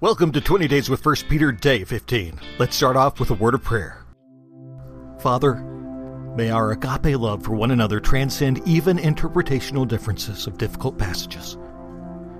[0.00, 2.38] Welcome to 20 Days with 1 Peter, day 15.
[2.60, 4.04] Let's start off with a word of prayer.
[5.18, 5.56] Father,
[6.36, 11.58] may our agape love for one another transcend even interpretational differences of difficult passages.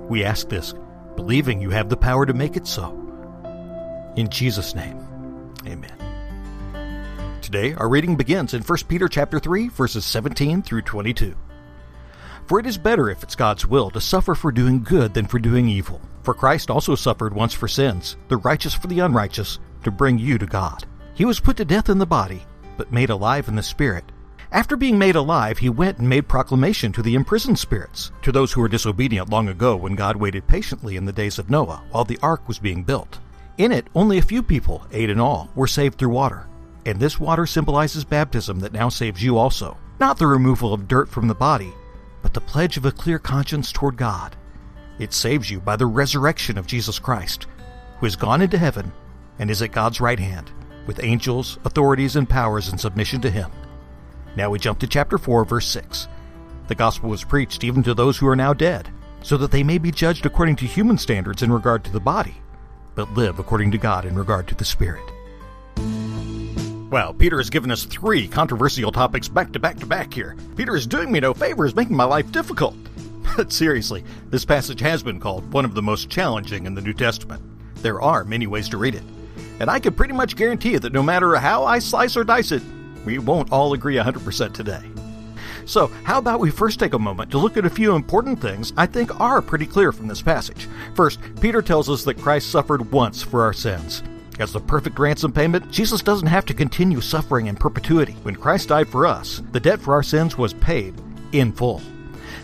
[0.09, 0.73] We ask this,
[1.17, 2.93] believing you have the power to make it so.
[4.15, 4.97] In Jesus' name,
[5.67, 7.41] amen.
[7.43, 11.35] Today, our reading begins in 1 Peter chapter 3, verses 17 through 22.
[12.47, 15.41] For it is better, if it's God's will, to suffer for doing good than for
[15.41, 16.01] doing evil.
[16.29, 20.37] For Christ also suffered once for sins, the righteous for the unrighteous, to bring you
[20.37, 20.85] to God.
[21.15, 22.43] He was put to death in the body,
[22.77, 24.05] but made alive in the spirit.
[24.53, 28.53] After being made alive, he went and made proclamation to the imprisoned spirits, to those
[28.53, 32.05] who were disobedient long ago when God waited patiently in the days of Noah while
[32.05, 33.21] the ark was being built.
[33.57, 36.47] In it, only a few people, eight in all, were saved through water.
[36.85, 41.09] And this water symbolizes baptism that now saves you also, not the removal of dirt
[41.09, 41.73] from the body,
[42.21, 44.37] but the pledge of a clear conscience toward God.
[44.99, 47.47] It saves you by the resurrection of Jesus Christ,
[47.99, 48.93] who has gone into heaven
[49.39, 50.51] and is at God's right hand,
[50.87, 53.51] with angels, authorities, and powers in submission to him.
[54.37, 56.09] Now we jump to chapter 4, verse 6.
[56.67, 58.89] The gospel was preached even to those who are now dead,
[59.23, 62.35] so that they may be judged according to human standards in regard to the body,
[62.95, 65.05] but live according to God in regard to the spirit.
[66.91, 70.37] Well, Peter has given us three controversial topics back to back to back here.
[70.57, 72.75] Peter is doing me no favors, making my life difficult.
[73.37, 76.95] But seriously, this passage has been called one of the most challenging in the New
[76.95, 77.43] Testament.
[77.77, 79.05] There are many ways to read it.
[79.61, 82.53] And I can pretty much guarantee you that no matter how I slice or dice
[82.53, 82.63] it,
[83.05, 84.83] we won't all agree 100% today.
[85.67, 88.73] So, how about we first take a moment to look at a few important things
[88.77, 90.67] I think are pretty clear from this passage.
[90.95, 94.03] First, Peter tells us that Christ suffered once for our sins.
[94.39, 98.13] As the perfect ransom payment, Jesus doesn't have to continue suffering in perpetuity.
[98.23, 100.95] When Christ died for us, the debt for our sins was paid
[101.33, 101.83] in full.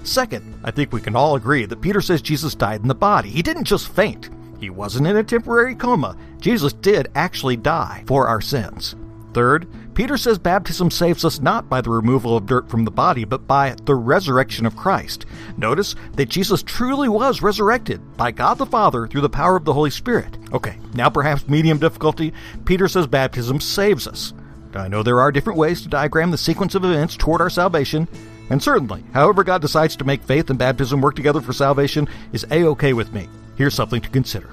[0.05, 3.31] Second, I think we can all agree that Peter says Jesus died in the body.
[3.31, 4.31] He didn't just faint.
[4.61, 6.17] He wasn't in a temporary coma.
[6.39, 8.95] Jesus did actually die for our sins.
[9.33, 13.25] Third, Peter says baptism saves us not by the removal of dirt from the body,
[13.25, 15.25] but by the resurrection of Christ.
[15.57, 19.73] Notice that Jesus truly was resurrected by God the Father through the power of the
[19.73, 20.37] Holy Spirit.
[20.53, 22.33] Okay, now perhaps medium difficulty,
[22.65, 24.35] Peter says baptism saves us.
[24.75, 28.09] I know there are different ways to diagram the sequence of events toward our salvation,
[28.51, 32.47] and certainly, however God decides to make faith and baptism work together for salvation is
[32.51, 33.29] a okay with me.
[33.57, 34.51] Here's something to consider.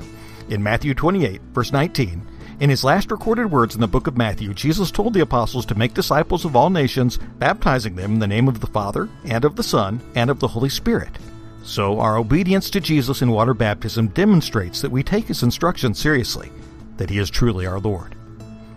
[0.49, 2.25] In Matthew 28, verse 19,
[2.61, 5.77] in his last recorded words in the book of Matthew, Jesus told the apostles to
[5.77, 9.55] make disciples of all nations, baptizing them in the name of the Father, and of
[9.55, 11.09] the Son, and of the Holy Spirit.
[11.63, 16.51] So, our obedience to Jesus in water baptism demonstrates that we take his instructions seriously,
[16.97, 18.15] that he is truly our Lord.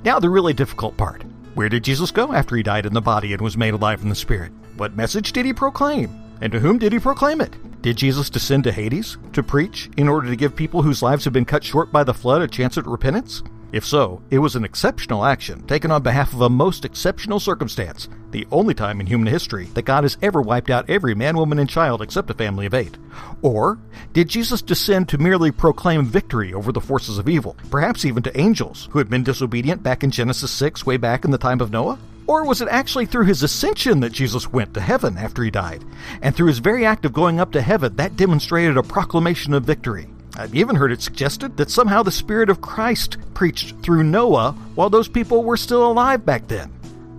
[0.02, 1.22] Now, the really difficult part.
[1.54, 4.08] Where did Jesus go after he died in the body and was made alive in
[4.08, 4.50] the Spirit?
[4.76, 6.10] What message did he proclaim?
[6.40, 7.54] And to whom did he proclaim it?
[7.80, 11.32] Did Jesus descend to Hades to preach in order to give people whose lives have
[11.32, 13.44] been cut short by the flood a chance at repentance?
[13.74, 18.08] If so, it was an exceptional action taken on behalf of a most exceptional circumstance,
[18.30, 21.58] the only time in human history that God has ever wiped out every man, woman,
[21.58, 22.96] and child except a family of eight.
[23.42, 23.80] Or
[24.12, 28.40] did Jesus descend to merely proclaim victory over the forces of evil, perhaps even to
[28.40, 31.72] angels who had been disobedient back in Genesis 6, way back in the time of
[31.72, 31.98] Noah?
[32.28, 35.84] Or was it actually through his ascension that Jesus went to heaven after he died?
[36.22, 39.64] And through his very act of going up to heaven, that demonstrated a proclamation of
[39.64, 40.06] victory.
[40.36, 44.90] I've even heard it suggested that somehow the Spirit of Christ preached through Noah while
[44.90, 46.72] those people were still alive back then.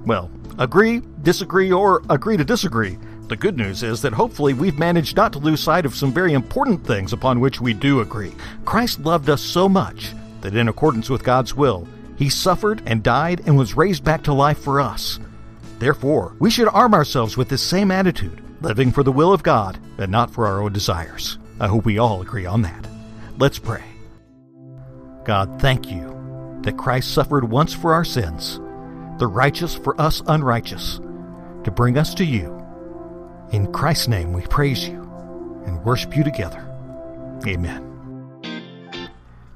[0.05, 2.97] Well, agree, disagree, or agree to disagree.
[3.27, 6.33] The good news is that hopefully we've managed not to lose sight of some very
[6.33, 8.33] important things upon which we do agree.
[8.65, 11.87] Christ loved us so much that in accordance with God's will,
[12.17, 15.19] he suffered and died and was raised back to life for us.
[15.79, 19.79] Therefore, we should arm ourselves with this same attitude, living for the will of God
[19.97, 21.39] and not for our own desires.
[21.59, 22.94] I hope we all agree on that.
[23.37, 23.83] Let's pray.
[25.25, 28.59] God, thank you that Christ suffered once for our sins,
[29.19, 30.99] the righteous for us unrighteous,
[31.65, 32.53] to bring us to you.
[33.51, 35.01] In Christ's name we praise you
[35.65, 36.61] and worship you together.
[37.45, 37.81] Amen.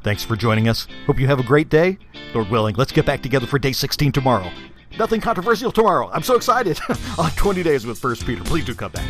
[0.04, 0.86] Thanks for joining us.
[1.06, 1.98] Hope you have a great day.
[2.34, 4.52] Lord willing, let's get back together for day 16 tomorrow.
[4.98, 6.10] Nothing controversial tomorrow.
[6.12, 6.80] I'm so excited.
[7.18, 8.44] On 20 days with First Peter.
[8.44, 9.08] Please do come back.